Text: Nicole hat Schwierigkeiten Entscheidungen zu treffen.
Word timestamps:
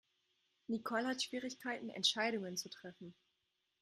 Nicole 0.67 1.05
hat 1.05 1.21
Schwierigkeiten 1.21 1.89
Entscheidungen 1.91 2.57
zu 2.57 2.69
treffen. 2.71 3.13